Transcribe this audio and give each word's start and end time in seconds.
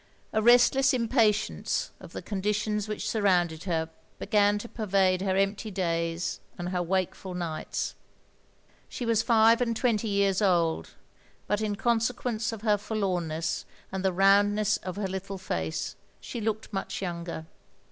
A 0.33 0.41
restless 0.41 0.95
impatience 0.95 1.91
of 1.99 2.11
the 2.11 2.23
conditions 2.23 2.87
which 2.87 3.07
surrotmded 3.07 3.65
her 3.65 3.87
began 4.17 4.57
to 4.57 4.67
pervade 4.67 5.21
her 5.21 5.37
empty 5.37 5.69
days 5.69 6.39
and 6.57 6.69
her 6.69 6.81
wakeful 6.81 7.35
nights. 7.35 7.93
She 8.89 9.05
was 9.05 9.21
five 9.21 9.61
and 9.61 9.77
twenty 9.77 10.07
years 10.07 10.41
old, 10.41 10.95
but 11.45 11.61
in 11.61 11.75
con 11.75 11.99
sequence 11.99 12.51
of 12.51 12.63
her 12.63 12.77
forlonmess, 12.77 13.65
and 13.91 14.03
the 14.03 14.11
roundness 14.11 14.77
of 14.77 14.95
her 14.95 15.07
little 15.07 15.37
face, 15.37 15.95
she 16.19 16.41
looked 16.41 16.73
much 16.73 16.99
younger. 17.03 17.45